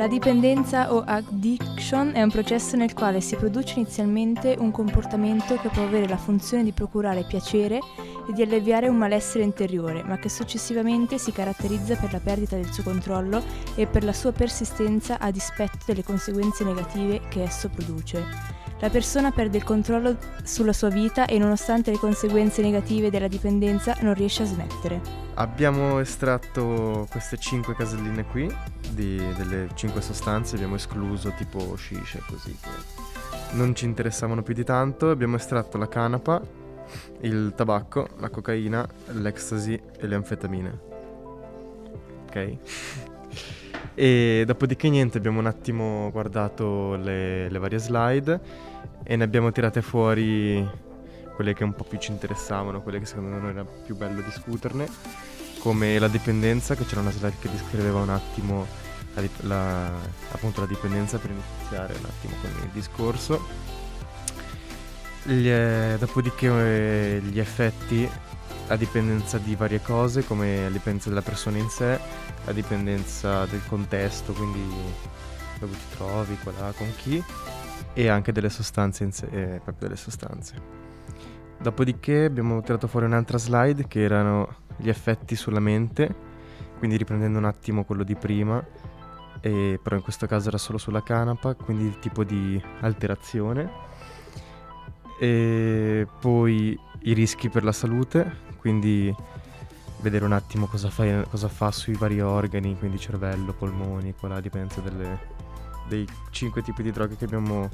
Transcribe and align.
La 0.00 0.08
dipendenza 0.08 0.94
o 0.94 1.04
addiction 1.06 2.12
è 2.14 2.22
un 2.22 2.30
processo 2.30 2.74
nel 2.74 2.94
quale 2.94 3.20
si 3.20 3.36
produce 3.36 3.74
inizialmente 3.78 4.56
un 4.58 4.70
comportamento 4.70 5.56
che 5.56 5.68
può 5.68 5.82
avere 5.82 6.08
la 6.08 6.16
funzione 6.16 6.64
di 6.64 6.72
procurare 6.72 7.26
piacere 7.28 7.80
e 8.26 8.32
di 8.32 8.40
alleviare 8.40 8.88
un 8.88 8.96
malessere 8.96 9.44
interiore, 9.44 10.02
ma 10.02 10.16
che 10.16 10.30
successivamente 10.30 11.18
si 11.18 11.32
caratterizza 11.32 11.96
per 11.96 12.12
la 12.12 12.18
perdita 12.18 12.56
del 12.56 12.72
suo 12.72 12.82
controllo 12.82 13.44
e 13.74 13.86
per 13.86 14.02
la 14.02 14.14
sua 14.14 14.32
persistenza 14.32 15.18
a 15.18 15.30
dispetto 15.30 15.80
delle 15.84 16.02
conseguenze 16.02 16.64
negative 16.64 17.20
che 17.28 17.42
esso 17.42 17.68
produce. 17.68 18.24
La 18.80 18.88
persona 18.88 19.30
perde 19.30 19.58
il 19.58 19.64
controllo 19.64 20.16
sulla 20.42 20.72
sua 20.72 20.88
vita 20.88 21.26
e 21.26 21.36
nonostante 21.36 21.90
le 21.90 21.98
conseguenze 21.98 22.62
negative 22.62 23.10
della 23.10 23.28
dipendenza 23.28 23.94
non 24.00 24.14
riesce 24.14 24.44
a 24.44 24.46
smettere. 24.46 25.02
Abbiamo 25.34 26.00
estratto 26.00 27.06
queste 27.10 27.36
5 27.36 27.74
caselline 27.74 28.24
qui, 28.24 28.50
di, 28.92 29.16
delle 29.36 29.68
5 29.74 30.00
sostanze, 30.00 30.56
abbiamo 30.56 30.74
escluso 30.74 31.32
tipo 31.36 31.76
shisha 31.76 32.20
così 32.26 32.56
che 32.60 32.68
non 33.52 33.74
ci 33.74 33.84
interessavano 33.84 34.42
più 34.42 34.54
di 34.54 34.64
tanto, 34.64 35.10
abbiamo 35.10 35.36
estratto 35.36 35.78
la 35.78 35.88
canapa, 35.88 36.40
il 37.20 37.52
tabacco, 37.54 38.08
la 38.18 38.28
cocaina, 38.28 38.86
l'ecstasy 39.12 39.80
e 39.98 40.06
le 40.06 40.14
anfetamine. 40.14 40.80
Ok? 42.26 42.56
E 43.94 44.44
dopodiché 44.46 44.88
niente, 44.88 45.18
abbiamo 45.18 45.40
un 45.40 45.46
attimo 45.46 46.10
guardato 46.10 46.94
le, 46.94 47.48
le, 47.48 47.58
varie 47.58 47.78
slide 47.78 48.40
e 49.02 49.16
ne 49.16 49.24
abbiamo 49.24 49.50
tirate 49.50 49.82
fuori 49.82 50.66
quelle 51.34 51.54
che 51.54 51.64
un 51.64 51.74
po' 51.74 51.84
più 51.84 51.98
ci 51.98 52.10
interessavano, 52.12 52.82
quelle 52.82 52.98
che 52.98 53.06
secondo 53.06 53.36
noi 53.38 53.50
era 53.50 53.64
più 53.64 53.96
bello 53.96 54.20
discuterne, 54.20 54.86
come 55.60 55.98
la 55.98 56.08
dipendenza, 56.08 56.74
che 56.74 56.84
c'era 56.84 57.02
una 57.02 57.10
slide 57.10 57.36
che 57.38 57.50
descriveva 57.50 58.00
un 58.00 58.10
attimo 58.10 58.66
la, 59.14 59.22
la, 59.40 59.92
appunto 60.32 60.60
la 60.60 60.66
dipendenza 60.66 61.18
per 61.18 61.30
iniziare 61.30 61.94
un 61.98 62.04
attimo 62.04 62.34
con 62.40 62.50
il 62.62 62.70
discorso. 62.72 63.68
Gli, 65.22 65.48
eh, 65.48 65.96
dopodiché 65.98 66.46
eh, 66.46 67.20
gli 67.20 67.38
effetti 67.38 68.08
a 68.68 68.76
dipendenza 68.76 69.38
di 69.38 69.54
varie 69.54 69.82
cose, 69.82 70.24
come 70.24 70.62
la 70.62 70.70
dipendenza 70.70 71.08
della 71.08 71.22
persona 71.22 71.58
in 71.58 71.68
sé, 71.68 71.98
la 72.44 72.52
dipendenza 72.52 73.44
del 73.46 73.60
contesto, 73.66 74.32
quindi 74.32 74.62
dove 75.58 75.72
ti 75.72 75.96
trovi, 75.96 76.36
qua 76.42 76.52
là, 76.58 76.72
con 76.76 76.90
chi, 76.96 77.22
e 77.92 78.08
anche 78.08 78.32
delle 78.32 78.48
sostanze 78.48 79.04
in 79.04 79.12
sé, 79.12 79.26
eh, 79.26 79.60
proprio 79.62 79.88
delle 79.88 79.96
sostanze. 79.96 80.54
Dopodiché 81.60 82.24
abbiamo 82.24 82.62
tirato 82.62 82.86
fuori 82.86 83.06
un'altra 83.06 83.36
slide 83.36 83.86
che 83.86 84.02
erano 84.02 84.68
gli 84.80 84.88
effetti 84.88 85.36
sulla 85.36 85.60
mente, 85.60 86.14
quindi 86.78 86.96
riprendendo 86.96 87.38
un 87.38 87.44
attimo 87.44 87.84
quello 87.84 88.02
di 88.02 88.16
prima, 88.16 88.64
e, 89.40 89.78
però 89.82 89.96
in 89.96 90.02
questo 90.02 90.26
caso 90.26 90.48
era 90.48 90.58
solo 90.58 90.78
sulla 90.78 91.02
canapa, 91.02 91.54
quindi 91.54 91.84
il 91.84 91.98
tipo 91.98 92.24
di 92.24 92.60
alterazione. 92.80 93.88
E 95.18 96.06
poi 96.20 96.78
i 97.00 97.12
rischi 97.12 97.48
per 97.50 97.64
la 97.64 97.72
salute, 97.72 98.48
quindi 98.56 99.14
vedere 100.00 100.24
un 100.24 100.32
attimo 100.32 100.66
cosa 100.66 100.88
fa, 100.88 101.24
cosa 101.24 101.48
fa 101.48 101.70
sui 101.70 101.94
vari 101.94 102.20
organi, 102.20 102.76
quindi 102.78 102.98
cervello, 102.98 103.52
polmoni, 103.52 104.14
qua 104.14 104.28
là 104.28 104.40
dipende 104.40 104.80
delle, 104.82 105.18
dei 105.88 106.06
cinque 106.30 106.62
tipi 106.62 106.82
di 106.82 106.90
droghe 106.90 107.16
che 107.16 107.26
abbiamo 107.26 107.68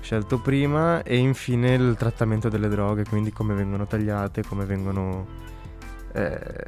scelto 0.00 0.40
prima 0.40 1.02
e 1.02 1.16
infine 1.16 1.74
il 1.74 1.96
trattamento 1.96 2.48
delle 2.48 2.68
droghe, 2.68 3.04
quindi 3.04 3.32
come 3.32 3.54
vengono 3.54 3.86
tagliate, 3.86 4.44
come 4.44 4.64
vengono 4.64 5.26
eh, 6.16 6.64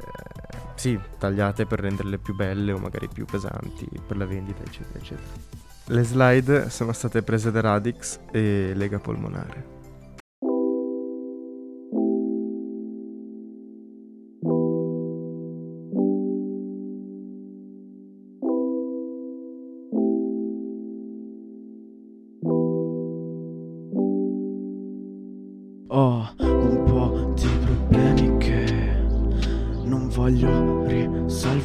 sì, 0.75 0.99
tagliate 1.17 1.65
per 1.65 1.79
renderle 1.79 2.19
più 2.19 2.35
belle 2.35 2.71
o 2.71 2.77
magari 2.77 3.07
più 3.11 3.25
pesanti 3.25 3.87
per 4.05 4.17
la 4.17 4.25
vendita, 4.25 4.63
eccetera, 4.63 4.99
eccetera. 4.99 5.27
Le 5.85 6.03
slide 6.03 6.69
sono 6.69 6.93
state 6.93 7.23
prese 7.23 7.49
da 7.51 7.61
Radix 7.61 8.19
e 8.31 8.73
Lega 8.75 8.99
Polmonare. 8.99 9.78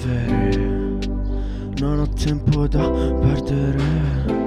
Risolvere. 0.04 0.98
Non 1.78 2.00
ho 2.00 2.08
tempo 2.08 2.66
da 2.68 2.88
perdere. 2.88 4.42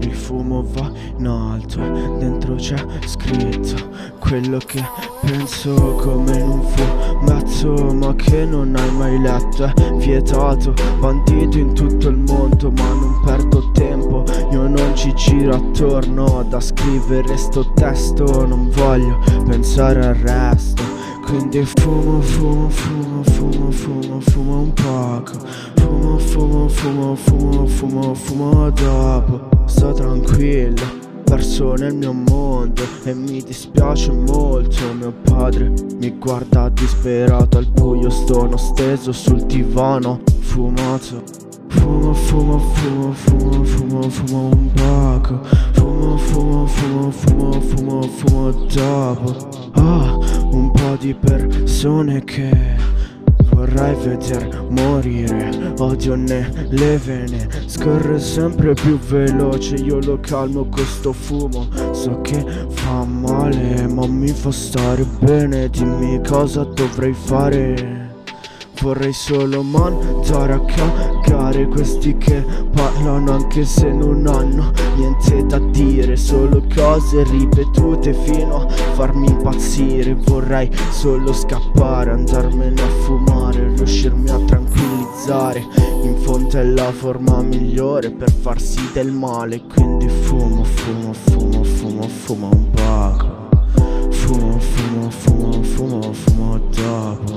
Il 0.00 0.14
fumo 0.14 0.64
va 0.72 0.90
in 1.18 1.26
alto 1.26 1.80
e 1.80 2.18
dentro 2.18 2.54
c'è 2.56 2.76
scritto 3.06 3.90
quello 4.18 4.58
che 4.58 4.82
penso 5.20 5.74
come 5.96 6.38
in 6.38 6.48
un 6.48 6.62
fumetto 6.62 7.94
Ma 7.94 8.14
che 8.14 8.44
non 8.44 8.74
hai 8.76 8.90
mai 8.92 9.20
letto, 9.20 9.64
è 9.64 9.92
vietato 9.96 10.74
Bandito 10.98 11.58
in 11.58 11.74
tutto 11.74 12.08
il 12.08 12.18
mondo 12.18 12.70
ma 12.72 12.88
non 12.88 13.20
perdo 13.24 13.70
tempo 13.72 14.24
Io 14.50 14.66
non 14.66 14.94
ci 14.94 15.14
giro 15.14 15.54
attorno 15.54 16.44
da 16.48 16.60
scrivere 16.60 17.36
sto 17.36 17.72
testo 17.72 18.46
Non 18.46 18.68
voglio 18.70 19.18
pensare 19.46 20.04
al 20.06 20.14
resto 20.14 20.93
quindi 21.24 21.64
fumo, 21.64 22.20
fumo, 22.20 22.68
fumo, 22.68 23.22
fumo, 23.22 23.70
fumo, 23.70 24.20
fumo 24.20 24.60
un 24.60 24.72
poco 24.74 25.32
Fumo, 25.76 26.18
fumo, 26.18 26.68
fumo, 26.68 27.16
fumo, 27.16 27.66
fumo, 27.66 28.14
fumo 28.14 28.70
dopo 28.70 29.48
Sto 29.66 29.92
tranquillo, 29.92 30.84
perso 31.24 31.74
nel 31.74 31.94
mio 31.94 32.12
mondo 32.12 32.82
E 33.04 33.14
mi 33.14 33.42
dispiace 33.42 34.12
molto 34.12 34.92
Mio 34.98 35.12
padre 35.24 35.72
mi 35.98 36.10
guarda 36.10 36.68
disperato 36.68 37.58
al 37.58 37.66
buio 37.66 38.10
Sto 38.10 38.56
steso 38.56 39.12
sul 39.12 39.42
divano, 39.44 40.20
fumato 40.40 41.22
Fumo, 41.68 42.12
fumo, 42.12 42.58
fumo, 42.58 43.12
fumo, 43.12 43.64
fumo, 43.64 44.08
fumo 44.08 44.48
un 44.52 44.70
poco 44.72 45.40
Fumo, 45.72 46.16
fumo, 46.18 46.66
fumo, 46.66 47.10
fumo, 47.10 47.60
fumo, 47.60 48.02
fumo 48.02 48.50
dopo 48.50 49.62
Ah, 49.63 49.63
di 50.96 51.14
persone 51.14 52.22
che 52.24 52.50
vorrei 53.50 53.94
veder 53.96 54.66
morire. 54.68 55.72
Odio 55.78 56.14
nelle 56.14 56.98
vene 56.98 57.48
Scorre 57.66 58.18
sempre 58.18 58.74
più 58.74 58.98
veloce. 58.98 59.76
Io 59.76 59.98
lo 60.00 60.18
calmo 60.20 60.64
questo 60.66 61.12
fumo 61.12 61.66
So 61.92 62.20
che 62.20 62.44
fa 62.68 63.04
male 63.04 63.86
Ma 63.88 64.06
mi 64.06 64.28
fa 64.28 64.50
stare 64.50 65.04
bene. 65.20 65.68
Dimmi 65.68 66.20
cosa 66.22 66.64
dovrei 66.64 67.12
fare 67.12 68.03
Vorrei 68.80 69.12
solo 69.12 69.62
mandare 69.62 70.52
a 70.52 70.60
cagare 70.60 71.66
questi 71.68 72.16
che 72.18 72.44
parlano 72.74 73.32
anche 73.32 73.64
se 73.64 73.90
non 73.90 74.26
hanno 74.26 74.72
niente 74.96 75.44
da 75.46 75.58
dire 75.58 76.16
Solo 76.16 76.62
cose 76.74 77.24
ripetute 77.24 78.12
fino 78.12 78.66
a 78.66 78.68
farmi 78.68 79.28
impazzire. 79.28 80.14
Vorrei 80.14 80.70
solo 80.90 81.32
scappare, 81.32 82.10
andarmene 82.10 82.80
a 82.80 82.88
fumare, 83.04 83.74
riuscirmi 83.74 84.28
a 84.30 84.38
tranquillizzare. 84.38 85.84
In 86.04 86.16
fondo 86.18 86.58
è 86.58 86.64
la 86.64 86.92
forma 86.92 87.40
migliore 87.40 88.10
per 88.10 88.30
farsi 88.30 88.90
del 88.92 89.10
male 89.10 89.62
Quindi 89.62 90.06
fumo, 90.08 90.62
fumo, 90.64 91.12
fumo, 91.12 91.64
fumo, 91.64 92.02
fumo 92.08 92.48
un 92.52 92.70
poco 92.70 93.48
Fumo, 94.10 94.58
fumo, 94.58 95.10
fumo, 95.10 95.62
fumo, 95.62 96.12
fumo 96.12 96.58
dopo 96.70 97.33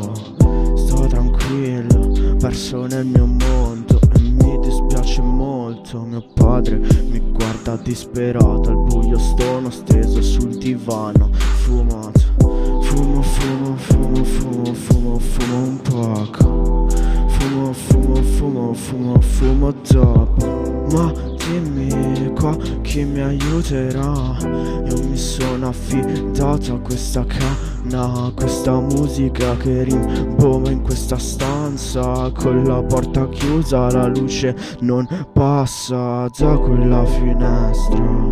perso 2.47 2.85
nel 2.85 3.05
mio 3.05 3.25
mondo 3.25 3.99
e 4.15 4.19
mi 4.21 4.57
dispiace 4.59 5.21
molto. 5.21 5.99
Mio 5.99 6.23
padre 6.33 6.77
mi 7.09 7.19
guarda 7.19 7.75
disperato, 7.75 8.69
al 8.69 8.77
buio 8.87 9.19
stono 9.19 9.69
steso 9.69 10.21
sul 10.21 10.57
divano, 10.57 11.29
fumato. 11.33 12.21
Fumo, 12.39 13.21
fumo, 13.21 13.75
fumo, 13.75 14.23
fumo, 14.23 14.73
fumo, 14.73 15.19
fumo 15.19 15.57
un 15.57 15.81
poco. 15.81 16.87
Fumo, 17.27 17.73
fumo, 17.73 18.15
fumo, 18.21 18.73
fumo, 18.73 19.19
fumo 19.19 19.73
dopo. 19.91 20.87
Ma 20.91 21.26
dimmi 21.47 22.33
qua 22.33 22.55
chi 22.81 23.03
mi 23.03 23.21
aiuterà. 23.21 24.37
Io 24.85 25.07
mi 25.07 25.17
sono 25.17 25.69
affidato 25.69 26.73
a 26.73 26.79
questa 26.79 27.25
canna 27.25 28.31
Questa 28.35 28.79
musica 28.79 29.55
che 29.57 29.83
rimbomba 29.83 30.69
in 30.69 30.81
questa 30.81 31.17
stanza. 31.17 32.31
Con 32.31 32.63
la 32.63 32.81
porta 32.83 33.27
chiusa 33.29 33.89
la 33.91 34.07
luce 34.07 34.55
non 34.81 35.07
passa 35.33 36.27
da 36.37 36.57
quella 36.57 37.05
finestra. 37.05 38.25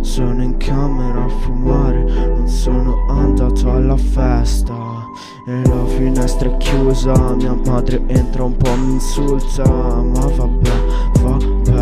Sono 0.00 0.42
in 0.42 0.56
camera 0.56 1.24
a 1.24 1.28
fumare 1.28 2.04
Non 2.04 2.48
sono 2.48 3.06
andato 3.08 3.70
alla 3.70 3.96
festa. 3.96 4.74
E 5.46 5.68
la 5.68 5.84
finestra 5.86 6.48
è 6.48 6.56
chiusa 6.56 7.34
Mia 7.34 7.56
madre 7.66 8.00
entra 8.06 8.44
un 8.44 8.56
po' 8.56 8.74
mi 8.76 8.92
insulta. 8.92 9.64
Ma 9.64 10.26
vabbè, 10.26 10.70
vabbè 11.20 11.81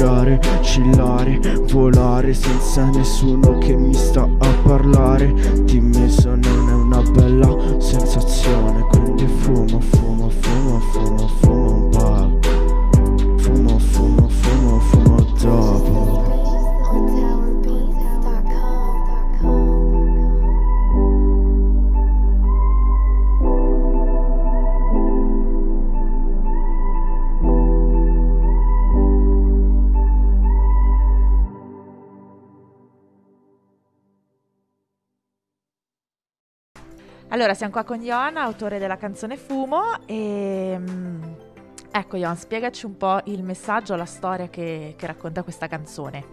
mangiare, 0.00 0.40
chillare, 0.62 1.38
volare 1.70 2.32
senza 2.32 2.86
nessuno 2.86 3.58
che 3.58 3.76
mi 3.76 3.94
sta 3.94 4.22
a 4.22 4.54
parlare. 4.62 5.32
Dimmi 5.64 6.08
se 6.10 6.28
non 6.28 6.68
è 6.68 6.72
una 6.72 6.89
Allora, 37.32 37.54
siamo 37.54 37.72
qua 37.72 37.84
con 37.84 38.00
Johan, 38.00 38.36
autore 38.36 38.78
della 38.78 38.96
canzone 38.96 39.36
Fumo 39.36 40.04
e... 40.04 40.76
mm, 40.76 41.22
Ecco 41.92 42.16
Johan, 42.16 42.36
spiegaci 42.36 42.86
un 42.86 42.96
po' 42.96 43.20
il 43.24 43.42
messaggio, 43.42 43.96
la 43.96 44.04
storia 44.04 44.48
che, 44.48 44.94
che 44.96 45.06
racconta 45.06 45.42
questa 45.42 45.66
canzone. 45.66 46.24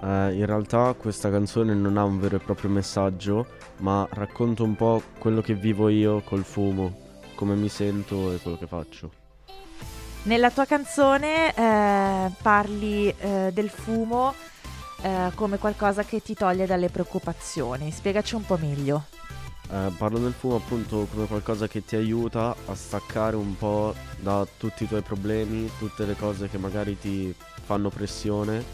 Eh, 0.00 0.34
in 0.34 0.46
realtà 0.46 0.94
questa 0.94 1.30
canzone 1.30 1.74
non 1.74 1.96
ha 1.96 2.04
un 2.04 2.18
vero 2.18 2.36
e 2.36 2.38
proprio 2.38 2.70
messaggio, 2.70 3.46
ma 3.78 4.06
racconta 4.10 4.62
un 4.62 4.74
po' 4.74 5.02
quello 5.18 5.40
che 5.40 5.54
vivo 5.54 5.88
io 5.88 6.20
col 6.22 6.44
fumo, 6.44 6.96
come 7.34 7.54
mi 7.54 7.68
sento 7.68 8.32
e 8.32 8.38
quello 8.38 8.58
che 8.58 8.66
faccio. 8.66 9.10
Nella 10.24 10.50
tua 10.50 10.64
canzone 10.66 11.54
eh, 11.54 12.30
parli 12.42 13.08
eh, 13.18 13.50
del 13.52 13.70
fumo 13.70 14.34
eh, 15.02 15.30
come 15.34 15.58
qualcosa 15.58 16.02
che 16.02 16.20
ti 16.20 16.34
toglie 16.34 16.66
dalle 16.66 16.90
preoccupazioni. 16.90 17.90
Spiegaci 17.90 18.34
un 18.34 18.44
po' 18.44 18.56
meglio. 18.56 19.04
Eh, 19.70 19.92
parlo 19.98 20.18
del 20.18 20.32
fumo 20.32 20.56
appunto 20.56 21.06
come 21.10 21.26
qualcosa 21.26 21.68
che 21.68 21.84
ti 21.84 21.94
aiuta 21.94 22.56
a 22.66 22.74
staccare 22.74 23.36
un 23.36 23.54
po' 23.56 23.94
da 24.18 24.46
tutti 24.56 24.84
i 24.84 24.88
tuoi 24.88 25.02
problemi, 25.02 25.70
tutte 25.78 26.06
le 26.06 26.16
cose 26.16 26.48
che 26.48 26.56
magari 26.56 26.98
ti 26.98 27.34
fanno 27.64 27.90
pressione 27.90 28.64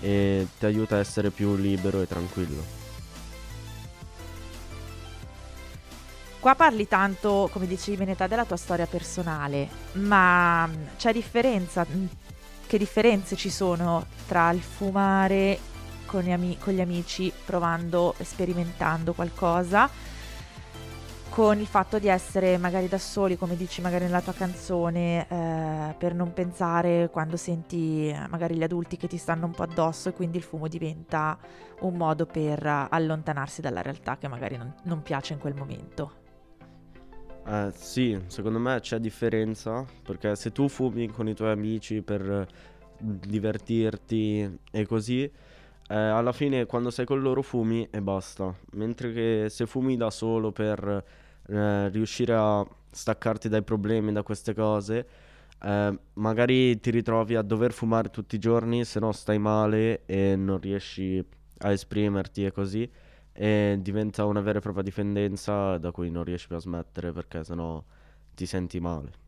e 0.00 0.48
ti 0.58 0.66
aiuta 0.66 0.96
a 0.96 0.98
essere 0.98 1.30
più 1.30 1.54
libero 1.54 2.02
e 2.02 2.08
tranquillo. 2.08 2.84
Qua 6.40 6.54
parli 6.54 6.88
tanto, 6.88 7.48
come 7.52 7.66
dicevi 7.66 7.96
Benetà, 7.96 8.26
della 8.26 8.44
tua 8.44 8.56
storia 8.56 8.86
personale, 8.86 9.68
ma 9.92 10.66
mm, 10.66 10.74
c'è 10.96 11.12
differenza, 11.12 11.86
mm, 11.88 12.06
che 12.66 12.78
differenze 12.78 13.36
ci 13.36 13.50
sono 13.50 14.06
tra 14.26 14.50
il 14.50 14.60
fumare 14.60 15.58
con 16.04 16.22
gli, 16.22 16.30
ami- 16.30 16.56
con 16.58 16.72
gli 16.72 16.80
amici 16.80 17.32
provando, 17.44 18.14
sperimentando 18.22 19.12
qualcosa, 19.12 19.90
con 21.28 21.58
il 21.58 21.66
fatto 21.66 21.98
di 21.98 22.08
essere 22.08 22.56
magari 22.56 22.88
da 22.88 22.98
soli, 22.98 23.36
come 23.36 23.56
dici 23.56 23.80
magari 23.80 24.04
nella 24.04 24.22
tua 24.22 24.32
canzone, 24.32 25.26
eh, 25.28 25.94
per 25.98 26.14
non 26.14 26.32
pensare 26.32 27.08
quando 27.10 27.36
senti 27.36 28.08
eh, 28.08 28.26
magari 28.28 28.56
gli 28.56 28.62
adulti 28.62 28.96
che 28.96 29.06
ti 29.06 29.16
stanno 29.16 29.46
un 29.46 29.52
po' 29.52 29.64
addosso 29.64 30.08
e 30.08 30.12
quindi 30.12 30.38
il 30.38 30.42
fumo 30.42 30.68
diventa 30.68 31.38
un 31.80 31.94
modo 31.94 32.26
per 32.26 32.64
eh, 32.64 32.86
allontanarsi 32.90 33.60
dalla 33.60 33.82
realtà 33.82 34.16
che 34.16 34.28
magari 34.28 34.56
non, 34.56 34.74
non 34.84 35.02
piace 35.02 35.34
in 35.34 35.38
quel 35.38 35.54
momento. 35.54 36.24
Eh, 37.46 37.70
sì, 37.74 38.20
secondo 38.26 38.58
me 38.58 38.80
c'è 38.80 38.98
differenza 38.98 39.84
perché 40.02 40.34
se 40.34 40.50
tu 40.50 40.68
fumi 40.68 41.08
con 41.08 41.28
i 41.28 41.34
tuoi 41.34 41.50
amici 41.50 42.02
per 42.02 42.28
eh, 42.28 42.46
divertirti 42.98 44.58
e 44.72 44.86
così, 44.86 45.30
eh, 45.88 45.94
alla 45.94 46.32
fine 46.32 46.66
quando 46.66 46.90
sei 46.90 47.04
con 47.04 47.20
loro 47.20 47.42
fumi 47.42 47.88
e 47.90 48.00
basta. 48.00 48.54
Mentre 48.72 49.12
che 49.12 49.46
se 49.48 49.66
fumi 49.66 49.96
da 49.96 50.10
solo 50.10 50.52
per 50.52 51.04
eh, 51.48 51.88
riuscire 51.88 52.34
a 52.34 52.66
staccarti 52.90 53.48
dai 53.48 53.62
problemi, 53.62 54.12
da 54.12 54.22
queste 54.22 54.54
cose, 54.54 55.06
eh, 55.62 55.98
magari 56.14 56.78
ti 56.80 56.90
ritrovi 56.90 57.34
a 57.36 57.42
dover 57.42 57.72
fumare 57.72 58.10
tutti 58.10 58.36
i 58.36 58.38
giorni, 58.38 58.84
se 58.84 59.00
no 59.00 59.12
stai 59.12 59.38
male 59.38 60.04
e 60.06 60.36
non 60.36 60.58
riesci 60.60 61.24
a 61.58 61.70
esprimerti 61.72 62.44
e 62.44 62.52
così 62.52 62.90
e 63.38 63.78
diventa 63.80 64.24
una 64.24 64.40
vera 64.40 64.58
e 64.58 64.60
propria 64.62 64.82
dipendenza 64.82 65.76
da 65.76 65.90
cui 65.90 66.10
non 66.10 66.24
riesci 66.24 66.46
più 66.46 66.56
a 66.56 66.60
smettere 66.60 67.12
perché 67.12 67.44
sennò 67.44 67.82
ti 68.34 68.46
senti 68.46 68.80
male. 68.80 69.25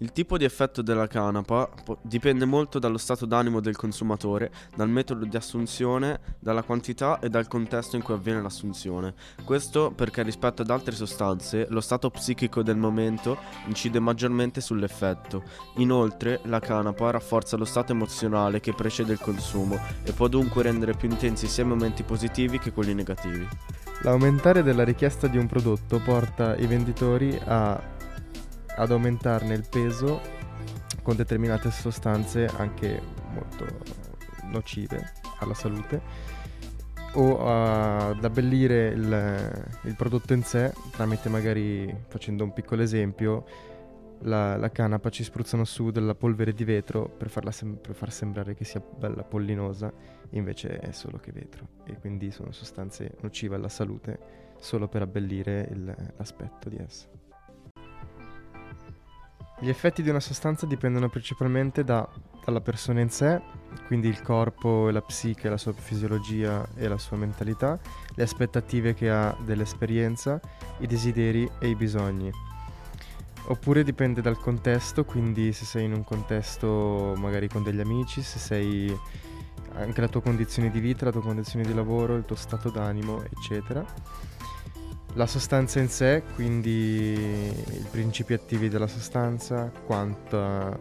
Il 0.00 0.12
tipo 0.12 0.36
di 0.36 0.44
effetto 0.44 0.82
della 0.82 1.06
canapa 1.06 1.70
dipende 2.02 2.44
molto 2.44 2.78
dallo 2.78 2.98
stato 2.98 3.24
d'animo 3.24 3.60
del 3.60 3.76
consumatore, 3.76 4.52
dal 4.74 4.90
metodo 4.90 5.24
di 5.24 5.34
assunzione, 5.36 6.20
dalla 6.38 6.62
quantità 6.62 7.18
e 7.18 7.30
dal 7.30 7.48
contesto 7.48 7.96
in 7.96 8.02
cui 8.02 8.12
avviene 8.12 8.42
l'assunzione. 8.42 9.14
Questo 9.42 9.90
perché 9.92 10.22
rispetto 10.22 10.60
ad 10.60 10.68
altre 10.68 10.94
sostanze 10.94 11.66
lo 11.70 11.80
stato 11.80 12.10
psichico 12.10 12.62
del 12.62 12.76
momento 12.76 13.38
incide 13.68 13.98
maggiormente 13.98 14.60
sull'effetto. 14.60 15.42
Inoltre 15.76 16.40
la 16.44 16.60
canapa 16.60 17.10
rafforza 17.10 17.56
lo 17.56 17.64
stato 17.64 17.92
emozionale 17.92 18.60
che 18.60 18.74
precede 18.74 19.14
il 19.14 19.20
consumo 19.20 19.78
e 20.02 20.12
può 20.12 20.28
dunque 20.28 20.62
rendere 20.62 20.92
più 20.92 21.08
intensi 21.08 21.46
sia 21.46 21.64
i 21.64 21.68
momenti 21.68 22.02
positivi 22.02 22.58
che 22.58 22.70
quelli 22.70 22.92
negativi. 22.92 23.48
L'aumentare 24.02 24.62
della 24.62 24.84
richiesta 24.84 25.26
di 25.26 25.38
un 25.38 25.46
prodotto 25.46 26.00
porta 26.00 26.54
i 26.56 26.66
venditori 26.66 27.40
a- 27.46 27.94
ad 28.76 28.90
aumentarne 28.90 29.54
il 29.54 29.66
peso 29.68 30.20
con 31.02 31.16
determinate 31.16 31.70
sostanze 31.70 32.46
anche 32.46 33.00
molto 33.32 33.66
nocive 34.44 35.12
alla 35.38 35.54
salute 35.54 36.34
o 37.16 37.46
ad 37.46 38.22
abbellire 38.22 38.88
il, 38.88 39.68
il 39.84 39.96
prodotto 39.96 40.34
in 40.34 40.42
sé 40.42 40.72
tramite 40.90 41.28
magari, 41.28 41.94
facendo 42.08 42.44
un 42.44 42.52
piccolo 42.52 42.82
esempio, 42.82 43.44
la, 44.20 44.56
la 44.56 44.70
canapa 44.70 45.10
ci 45.10 45.22
spruzzano 45.24 45.64
su 45.64 45.90
della 45.90 46.14
polvere 46.14 46.52
di 46.52 46.64
vetro 46.64 47.08
per, 47.08 47.30
sem- 47.52 47.76
per 47.76 47.94
far 47.94 48.12
sembrare 48.12 48.54
che 48.54 48.64
sia 48.64 48.80
bella 48.80 49.22
pollinosa, 49.22 49.92
invece 50.30 50.78
è 50.78 50.92
solo 50.92 51.18
che 51.18 51.32
vetro 51.32 51.68
e 51.84 51.98
quindi 51.98 52.30
sono 52.30 52.52
sostanze 52.52 53.16
nocive 53.20 53.56
alla 53.56 53.68
salute 53.68 54.18
solo 54.58 54.88
per 54.88 55.02
abbellire 55.02 55.68
il- 55.70 56.12
l'aspetto 56.16 56.68
di 56.68 56.76
essa. 56.76 57.08
Gli 59.58 59.70
effetti 59.70 60.02
di 60.02 60.10
una 60.10 60.20
sostanza 60.20 60.66
dipendono 60.66 61.08
principalmente 61.08 61.82
da- 61.82 62.06
dalla 62.44 62.60
persona 62.60 63.00
in 63.00 63.08
sé, 63.08 63.40
quindi 63.86 64.06
il 64.06 64.20
corpo 64.20 64.88
e 64.88 64.92
la 64.92 65.00
psiche, 65.00 65.48
la 65.48 65.56
sua 65.56 65.72
fisiologia 65.72 66.66
e 66.74 66.86
la 66.88 66.98
sua 66.98 67.16
mentalità, 67.16 67.78
le 68.14 68.22
aspettative 68.22 68.92
che 68.92 69.10
ha 69.10 69.34
dell'esperienza, 69.40 70.38
i 70.78 70.86
desideri 70.86 71.50
e 71.58 71.68
i 71.68 71.74
bisogni. 71.74 72.30
Oppure 73.48 73.82
dipende 73.82 74.20
dal 74.20 74.38
contesto, 74.38 75.04
quindi 75.04 75.52
se 75.52 75.64
sei 75.64 75.84
in 75.84 75.94
un 75.94 76.04
contesto 76.04 77.14
magari 77.16 77.48
con 77.48 77.62
degli 77.62 77.80
amici, 77.80 78.20
se 78.20 78.38
sei 78.38 78.94
anche 79.74 80.00
la 80.00 80.08
tua 80.08 80.20
condizione 80.20 80.70
di 80.70 80.80
vita, 80.80 81.06
la 81.06 81.12
tua 81.12 81.22
condizione 81.22 81.64
di 81.64 81.72
lavoro, 81.72 82.16
il 82.16 82.24
tuo 82.24 82.36
stato 82.36 82.70
d'animo, 82.70 83.22
eccetera. 83.22 83.84
La 85.16 85.26
sostanza 85.26 85.80
in 85.80 85.88
sé, 85.88 86.22
quindi 86.34 87.14
i 87.14 87.86
principi 87.90 88.34
attivi 88.34 88.68
della 88.68 88.86
sostanza, 88.86 89.72
quanta, 89.86 90.76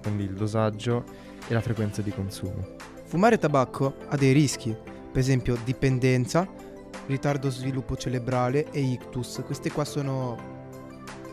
quindi 0.00 0.22
il 0.22 0.34
dosaggio 0.34 1.02
e 1.48 1.52
la 1.52 1.60
frequenza 1.60 2.00
di 2.00 2.12
consumo. 2.12 2.76
Fumare 3.02 3.36
tabacco 3.36 3.96
ha 4.06 4.16
dei 4.16 4.30
rischi, 4.30 4.72
per 4.72 5.18
esempio 5.20 5.58
dipendenza, 5.64 6.46
ritardo 7.06 7.50
sviluppo 7.50 7.96
cerebrale 7.96 8.70
e 8.70 8.78
ictus. 8.78 9.42
Questi 9.44 9.70
qua 9.70 9.84
sono 9.84 10.38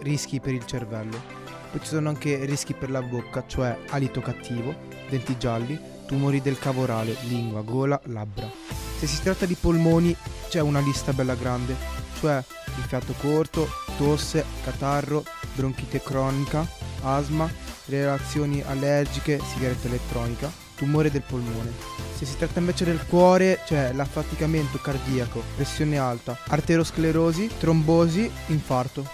rischi 0.02 0.40
per 0.40 0.54
il 0.54 0.66
cervello. 0.66 1.22
Poi 1.70 1.80
ci 1.80 1.86
sono 1.86 2.10
anche 2.10 2.44
rischi 2.46 2.74
per 2.74 2.90
la 2.90 3.04
bocca, 3.04 3.46
cioè 3.46 3.78
alito 3.90 4.20
cattivo, 4.20 4.74
denti 5.10 5.38
gialli, 5.38 5.80
tumori 6.08 6.42
del 6.42 6.58
cavo 6.58 6.82
orale, 6.82 7.18
lingua, 7.28 7.62
gola, 7.62 8.02
labbra. 8.06 8.50
Se 8.98 9.06
si 9.06 9.22
tratta 9.22 9.46
di 9.46 9.54
polmoni 9.54 10.16
c'è 10.50 10.60
una 10.60 10.80
lista 10.80 11.14
bella 11.14 11.36
grande, 11.36 11.76
cioè 12.20 12.44
il 12.78 12.84
fiato 12.84 13.14
corto, 13.14 13.68
tosse, 13.98 14.46
catarro, 14.64 15.24
bronchite 15.56 16.02
cronica, 16.02 16.68
asma, 17.02 17.50
reazioni 17.86 18.62
allergiche, 18.62 19.40
sigaretta 19.54 19.88
elettronica, 19.88 20.52
tumore 20.76 21.12
del 21.12 21.24
polmone. 21.24 21.72
Se 22.16 22.26
si 22.26 22.38
tratta 22.38 22.60
invece 22.60 22.86
del 22.86 23.06
cuore, 23.06 23.62
c'è 23.66 23.94
l'affaticamento 23.94 24.80
cardiaco, 24.80 25.44
pressione 25.56 25.98
alta, 25.98 26.38
arterosclerosi, 26.48 27.50
trombosi, 27.60 28.30
infarto. 28.48 29.08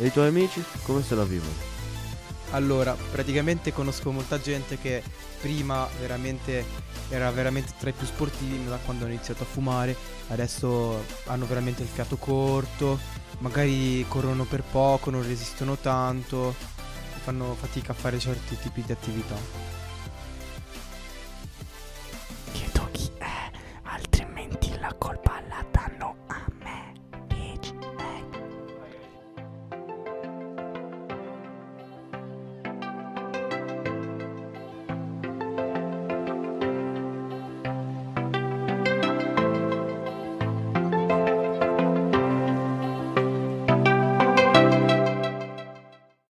E 0.00 0.06
i 0.06 0.12
tuoi 0.12 0.28
amici 0.28 0.62
come 0.84 1.02
se 1.02 1.14
la 1.14 1.24
vivono? 1.24 1.72
Allora, 2.50 2.96
praticamente 3.10 3.72
conosco 3.72 4.12
molta 4.12 4.40
gente 4.40 4.78
che 4.78 5.02
prima 5.40 5.88
veramente 5.98 6.64
era 7.08 7.30
veramente 7.30 7.72
tra 7.78 7.90
i 7.90 7.92
più 7.92 8.06
sportivi 8.06 8.64
da 8.66 8.78
quando 8.84 9.04
hanno 9.04 9.12
iniziato 9.12 9.42
a 9.42 9.46
fumare, 9.46 9.96
adesso 10.28 11.04
hanno 11.26 11.46
veramente 11.46 11.82
il 11.82 11.88
fiato 11.88 12.16
corto, 12.16 12.98
magari 13.38 14.04
corrono 14.08 14.44
per 14.44 14.62
poco, 14.62 15.10
non 15.10 15.22
resistono 15.22 15.76
tanto, 15.76 16.54
fanno 17.22 17.54
fatica 17.54 17.92
a 17.92 17.94
fare 17.94 18.18
certi 18.18 18.56
tipi 18.58 18.82
di 18.82 18.92
attività. 18.92 19.83